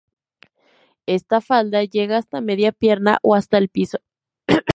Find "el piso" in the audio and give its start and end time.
3.59-3.99